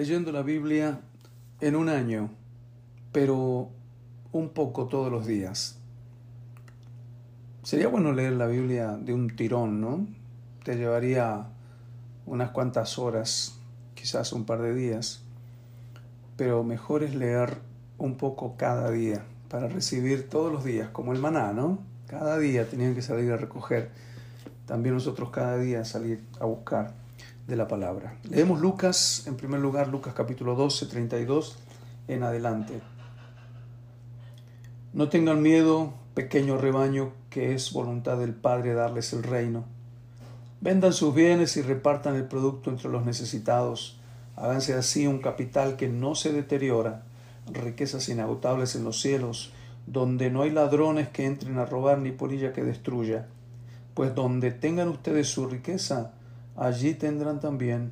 [0.00, 0.98] leyendo la Biblia
[1.60, 2.30] en un año,
[3.12, 3.68] pero
[4.32, 5.76] un poco todos los días.
[7.64, 10.06] Sería bueno leer la Biblia de un tirón, ¿no?
[10.64, 11.48] Te llevaría
[12.24, 13.58] unas cuantas horas,
[13.94, 15.22] quizás un par de días,
[16.38, 17.58] pero mejor es leer
[17.98, 21.78] un poco cada día para recibir todos los días, como el maná, ¿no?
[22.06, 23.90] Cada día tenían que salir a recoger,
[24.64, 26.94] también nosotros cada día salir a buscar
[27.46, 28.16] de la palabra.
[28.28, 31.58] Leemos Lucas, en primer lugar, Lucas capítulo 12, 32
[32.08, 32.80] en adelante.
[34.92, 39.64] No tengan miedo, pequeño rebaño, que es voluntad del Padre darles el reino.
[40.60, 43.98] Vendan sus bienes y repartan el producto entre los necesitados.
[44.36, 47.04] Háganse así un capital que no se deteriora,
[47.52, 49.52] riquezas inagotables en los cielos,
[49.86, 53.28] donde no hay ladrones que entren a robar ni polilla que destruya.
[53.94, 56.12] Pues donde tengan ustedes su riqueza,
[56.60, 57.90] allí tendrán también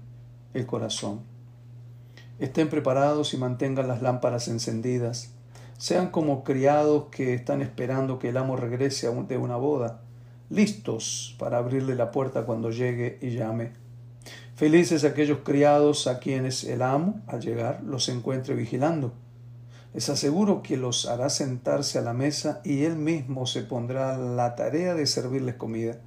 [0.53, 1.23] el corazón.
[2.39, 5.33] Estén preparados y mantengan las lámparas encendidas.
[5.79, 10.03] Sean como criados que están esperando que el amo regrese de una boda,
[10.51, 13.73] listos para abrirle la puerta cuando llegue y llame.
[14.55, 19.15] Felices aquellos criados a quienes el amo, al llegar, los encuentre vigilando.
[19.95, 24.57] Les aseguro que los hará sentarse a la mesa y él mismo se pondrá la
[24.57, 25.99] tarea de servirles comida.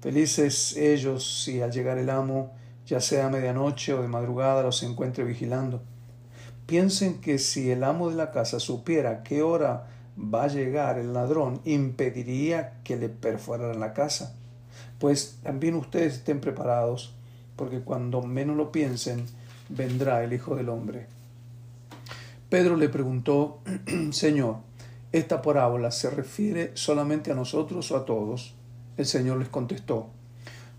[0.00, 2.52] Felices ellos si al llegar el amo,
[2.86, 5.82] ya sea a medianoche o de madrugada, los encuentre vigilando.
[6.66, 9.86] Piensen que si el amo de la casa supiera qué hora
[10.18, 14.36] va a llegar el ladrón, impediría que le perforaran la casa.
[14.98, 17.14] Pues también ustedes estén preparados,
[17.56, 19.26] porque cuando menos lo piensen,
[19.68, 21.06] vendrá el Hijo del Hombre.
[22.48, 23.60] Pedro le preguntó,
[24.12, 24.58] Señor,
[25.12, 28.54] ¿esta parábola se refiere solamente a nosotros o a todos?
[28.98, 30.10] El Señor les contestó,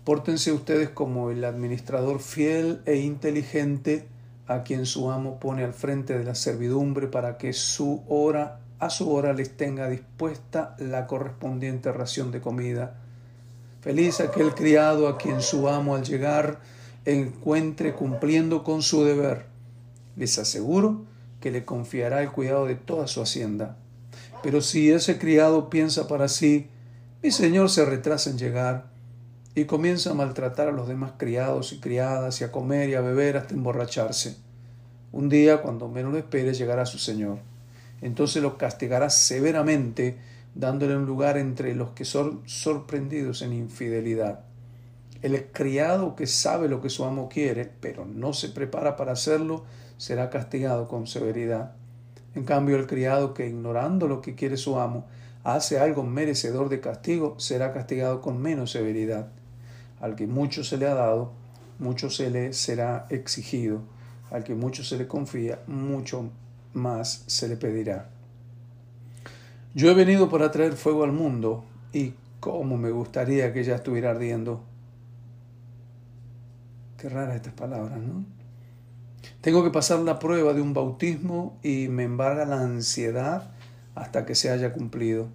[0.04, 4.06] Pórtense ustedes como el administrador fiel e inteligente
[4.46, 8.88] a quien su amo pone al frente de la servidumbre para que su hora a
[8.88, 12.94] su hora les tenga dispuesta la correspondiente ración de comida.
[13.82, 16.60] Feliz aquel criado a quien su amo al llegar
[17.04, 19.46] encuentre cumpliendo con su deber.
[20.16, 21.02] Les aseguro
[21.40, 23.76] que le confiará el cuidado de toda su hacienda.
[24.42, 26.68] Pero si ese criado piensa para sí,
[27.22, 28.86] mi señor se retrasa en llegar
[29.54, 33.02] y comienza a maltratar a los demás criados y criadas y a comer y a
[33.02, 34.36] beber hasta emborracharse.
[35.12, 37.38] Un día, cuando menos lo espere, llegará su señor.
[38.00, 40.16] Entonces lo castigará severamente,
[40.54, 44.40] dándole un lugar entre los que son sorprendidos en infidelidad.
[45.20, 49.66] El criado que sabe lo que su amo quiere, pero no se prepara para hacerlo,
[49.98, 51.72] será castigado con severidad.
[52.34, 55.06] En cambio, el criado que, ignorando lo que quiere su amo,
[55.44, 59.28] hace algo merecedor de castigo, será castigado con menos severidad.
[60.00, 61.32] Al que mucho se le ha dado,
[61.78, 63.82] mucho se le será exigido.
[64.30, 66.30] Al que mucho se le confía, mucho
[66.72, 68.08] más se le pedirá.
[69.74, 74.10] Yo he venido para traer fuego al mundo y cómo me gustaría que ya estuviera
[74.10, 74.62] ardiendo.
[76.96, 78.24] Qué raras estas palabras, ¿no?
[79.40, 83.50] Tengo que pasar la prueba de un bautismo y me embarga la ansiedad
[83.94, 85.28] hasta que se haya cumplido.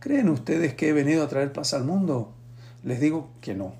[0.00, 2.32] ¿Creen ustedes que he venido a traer paz al mundo?
[2.84, 3.74] Les digo que no,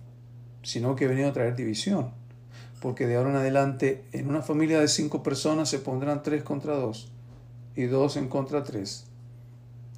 [0.62, 2.11] sino que he venido a traer división,
[2.81, 6.75] porque de ahora en adelante en una familia de cinco personas se pondrán tres contra
[6.75, 7.12] dos
[7.77, 9.07] y dos en contra tres.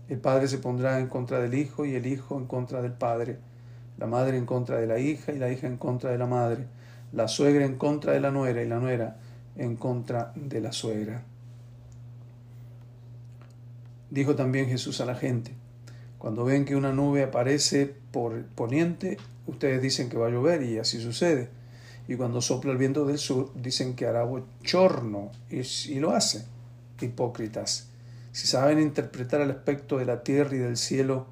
[0.08, 3.38] El padre se pondrá en contra del hijo y el hijo en contra del padre,
[3.96, 6.66] la madre en contra de la hija y la hija en contra de la madre,
[7.12, 9.16] la suegra en contra de la nuera y la nuera
[9.56, 11.24] en contra de la suegra.
[14.10, 15.54] Dijo también Jesús a la gente,
[16.18, 19.16] cuando ven que una nube aparece por poniente,
[19.46, 21.48] ustedes dicen que va a llover y así sucede.
[22.08, 26.44] Y cuando sopla el viento del sur, dicen que hará bochorno y, y lo hace.
[27.00, 27.88] Hipócritas,
[28.32, 31.26] si saben interpretar el aspecto de la tierra y del cielo,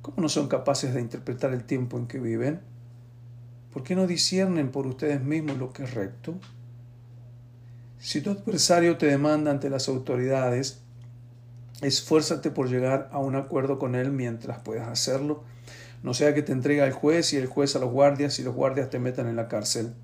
[0.00, 2.60] ¿cómo no son capaces de interpretar el tiempo en que viven?
[3.72, 6.34] ¿Por qué no disciernen por ustedes mismos lo que es recto?
[7.98, 10.80] Si tu adversario te demanda ante las autoridades,
[11.82, 15.44] Esfuérzate por llegar a un acuerdo con él mientras puedas hacerlo.
[16.02, 18.54] No sea que te entregue al juez y el juez a los guardias y los
[18.54, 19.94] guardias te metan en la cárcel.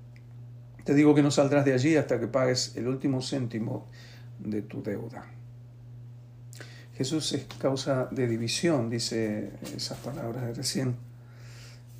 [0.83, 3.87] Te digo que no saldrás de allí hasta que pagues el último céntimo
[4.39, 5.25] de tu deuda.
[6.95, 10.95] Jesús es causa de división, dice esas palabras de recién.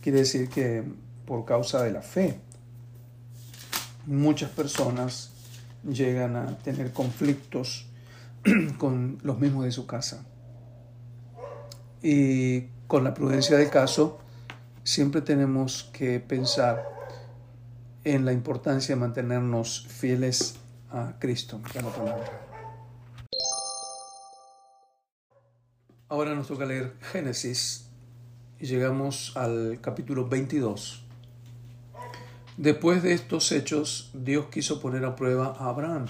[0.01, 0.83] Quiere decir que
[1.25, 2.39] por causa de la fe,
[4.05, 5.31] muchas personas
[5.83, 7.87] llegan a tener conflictos
[8.77, 10.25] con los mismos de su casa.
[12.01, 14.19] Y con la prudencia del caso,
[14.83, 16.83] siempre tenemos que pensar
[18.03, 20.55] en la importancia de mantenernos fieles
[20.91, 22.43] a Cristo, a la palabra.
[26.09, 27.89] Ahora nos toca leer Génesis
[28.59, 31.03] y llegamos al capítulo 22.
[32.57, 36.05] Después de estos hechos, Dios quiso poner a prueba a Abraham,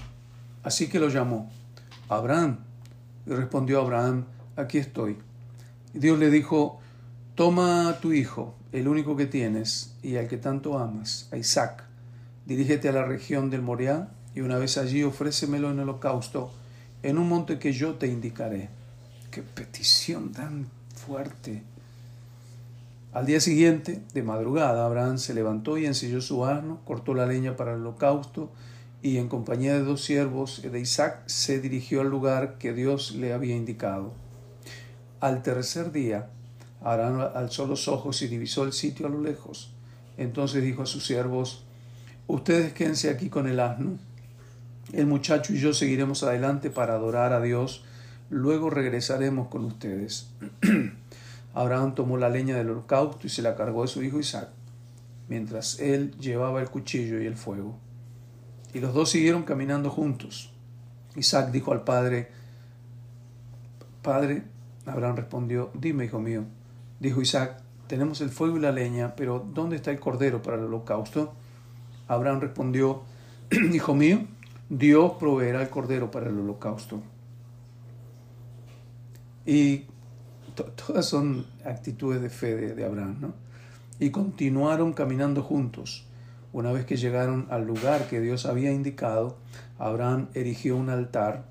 [0.64, 1.50] así que lo llamó.
[2.18, 2.60] Abraham.
[3.26, 4.26] Y respondió Abraham,
[4.56, 5.18] aquí estoy.
[5.94, 6.80] Y Dios le dijo,
[7.36, 11.84] toma a tu hijo, el único que tienes y al que tanto amas, a Isaac.
[12.46, 16.52] Dirígete a la región del Moriah y una vez allí ofrécemelo en holocausto
[17.04, 18.70] en un monte que yo te indicaré.
[19.32, 21.64] Qué petición tan fuerte.
[23.14, 27.56] Al día siguiente, de madrugada, Abraham se levantó y ensilló su asno, cortó la leña
[27.56, 28.52] para el holocausto
[29.04, 33.34] y en compañía de dos siervos de Isaac se dirigió al lugar que Dios le
[33.34, 34.14] había indicado.
[35.20, 36.30] Al tercer día,
[36.82, 39.74] Abraham alzó los ojos y divisó el sitio a lo lejos.
[40.18, 41.66] Entonces dijo a sus siervos,
[42.28, 43.98] Ustedes quédense aquí con el asno.
[44.94, 47.84] El muchacho y yo seguiremos adelante para adorar a Dios.
[48.30, 50.30] Luego regresaremos con ustedes.
[51.54, 54.48] Abraham tomó la leña del holocausto y se la cargó a su hijo Isaac,
[55.28, 57.78] mientras él llevaba el cuchillo y el fuego.
[58.74, 60.52] Y los dos siguieron caminando juntos.
[61.16, 62.30] Isaac dijo al padre,
[64.02, 64.44] Padre,
[64.86, 66.44] Abraham respondió, dime, hijo mío.
[67.00, 70.64] Dijo Isaac, tenemos el fuego y la leña, pero ¿dónde está el cordero para el
[70.64, 71.34] holocausto?
[72.08, 73.04] Abraham respondió,
[73.74, 74.26] Hijo mío,
[74.70, 77.02] Dios proveerá el cordero para el holocausto.
[79.46, 79.86] Y
[80.76, 83.34] todas son actitudes de fe de, Abraham, ¿no?
[84.00, 86.06] Y continuaron caminando juntos.
[86.54, 89.38] Una vez que llegaron al lugar que Dios había indicado,
[89.80, 91.46] Abraham erigió un altar,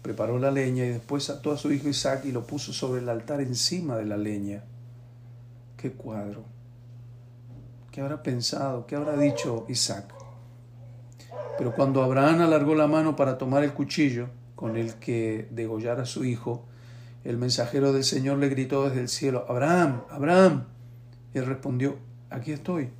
[0.00, 3.08] preparó la leña y después ató a su hijo Isaac y lo puso sobre el
[3.10, 4.64] altar encima de la leña.
[5.76, 6.44] Qué cuadro.
[7.92, 8.86] ¿Qué habrá pensado?
[8.86, 10.14] ¿Qué habrá dicho Isaac?
[11.58, 16.06] Pero cuando Abraham alargó la mano para tomar el cuchillo con el que degollar a
[16.06, 16.64] su hijo,
[17.24, 20.64] el mensajero del Señor le gritó desde el cielo, Abraham, Abraham.
[21.34, 21.96] Y él respondió,
[22.30, 22.90] aquí estoy.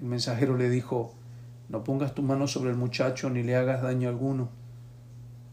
[0.00, 1.14] El mensajero le dijo,
[1.68, 4.48] no pongas tu mano sobre el muchacho ni le hagas daño alguno.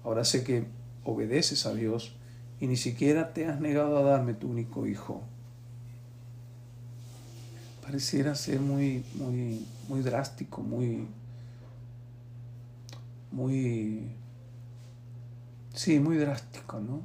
[0.04, 0.66] Ahora sé que
[1.04, 2.16] obedeces a Dios
[2.60, 5.22] y ni siquiera te has negado a darme tu único hijo.
[7.84, 11.08] Pareciera ser muy, muy, muy drástico, muy,
[13.32, 14.12] muy,
[15.74, 17.02] sí, muy drástico, ¿no?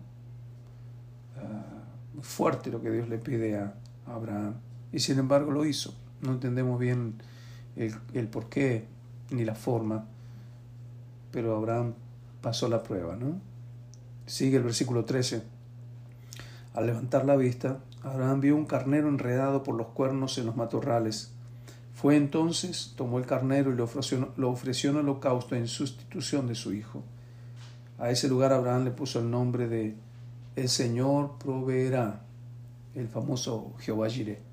[2.15, 3.75] muy fuerte lo que Dios le pide a,
[4.07, 4.55] Abraham.
[4.93, 5.95] Y sin embargo lo hizo.
[6.23, 7.15] No entendemos bien
[7.77, 8.87] el, el por qué
[9.31, 10.07] ni la forma,
[11.31, 11.95] pero Abraham
[12.41, 13.41] pasó la prueba, ¿no?
[14.27, 15.43] Sigue el versículo 13.
[16.75, 21.33] Al levantar la vista, Abraham vio un carnero enredado por los cuernos en los matorrales.
[21.95, 26.55] Fue entonces, tomó el carnero y lo ofreció, lo ofreció en holocausto en sustitución de
[26.55, 27.03] su hijo.
[27.99, 29.95] A ese lugar Abraham le puso el nombre de
[30.57, 32.23] el Señor proveerá,
[32.95, 34.52] el famoso Jehová Jireh.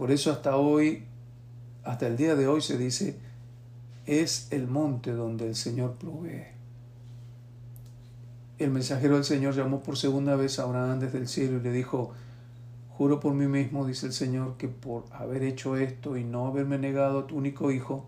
[0.00, 1.02] Por eso hasta hoy,
[1.84, 3.18] hasta el día de hoy se dice,
[4.06, 6.46] es el monte donde el Señor provee.
[8.58, 11.70] El mensajero del Señor llamó por segunda vez a Abraham desde el cielo y le
[11.70, 12.12] dijo,
[12.88, 16.78] juro por mí mismo, dice el Señor, que por haber hecho esto y no haberme
[16.78, 18.06] negado tu único hijo,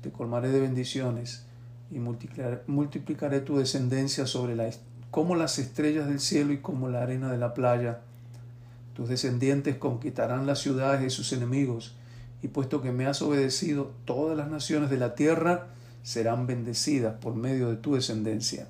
[0.00, 1.44] te colmaré de bendiciones
[1.90, 4.70] y multiplicaré, tu descendencia sobre la
[5.10, 8.00] como las estrellas del cielo y como la arena de la playa.
[8.98, 11.94] Tus descendientes conquistarán las ciudades de sus enemigos,
[12.42, 15.68] y puesto que me has obedecido, todas las naciones de la tierra
[16.02, 18.66] serán bendecidas por medio de tu descendencia.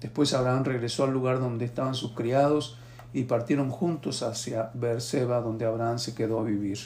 [0.00, 2.78] Después Abraham regresó al lugar donde estaban sus criados
[3.12, 6.78] y partieron juntos hacia Beerseba, donde Abraham se quedó a vivir.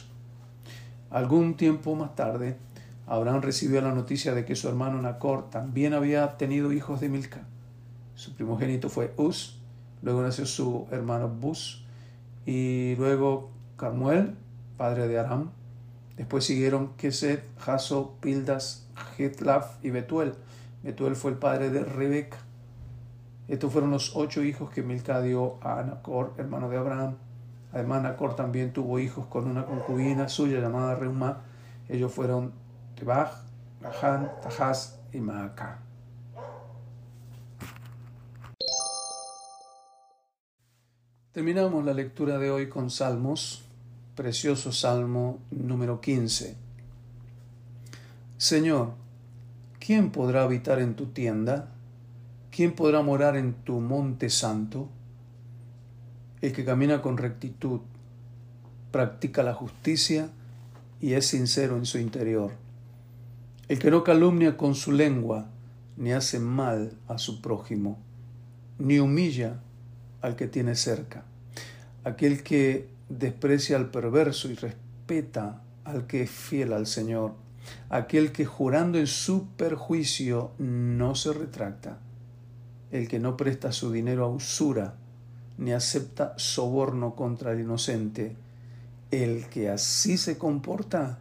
[1.10, 2.56] Algún tiempo más tarde,
[3.06, 7.42] Abraham recibió la noticia de que su hermano Nacor también había tenido hijos de Milca.
[8.14, 9.58] Su primogénito fue Uz,
[10.00, 11.82] luego nació su hermano Bus
[12.46, 14.36] y luego Carmuel,
[14.76, 15.50] padre de Aram.
[16.16, 20.34] Después siguieron Keset, Jaso, Pildas, Getlaf y Betuel.
[20.82, 22.38] Betuel fue el padre de Rebeca.
[23.48, 27.16] Estos fueron los ocho hijos que Milca dio a Nacor, hermano de Abraham.
[27.72, 31.42] Además, Nacor también tuvo hijos con una concubina suya llamada Reuma.
[31.88, 32.52] Ellos fueron
[32.94, 33.32] Tebach,
[33.82, 35.85] Gahan, Tahaz y Maaca.
[41.36, 43.62] Terminamos la lectura de hoy con Salmos,
[44.14, 46.56] precioso Salmo número 15.
[48.38, 48.94] Señor,
[49.78, 51.74] ¿quién podrá habitar en tu tienda?
[52.50, 54.88] ¿Quién podrá morar en tu monte santo?
[56.40, 57.80] El que camina con rectitud,
[58.90, 60.30] practica la justicia
[61.02, 62.52] y es sincero en su interior.
[63.68, 65.50] El que no calumnia con su lengua,
[65.98, 67.98] ni hace mal a su prójimo,
[68.78, 69.60] ni humilla
[70.26, 71.22] al que tiene cerca.
[72.02, 77.34] Aquel que desprecia al perverso y respeta al que es fiel al Señor.
[77.90, 81.98] Aquel que jurando en su perjuicio no se retracta.
[82.90, 84.94] El que no presta su dinero a usura,
[85.58, 88.34] ni acepta soborno contra el inocente.
[89.12, 91.20] El que así se comporta,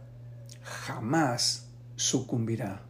[0.62, 2.80] jamás sucumbirá.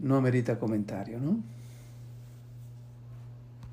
[0.00, 1.57] No amerita comentario, ¿no?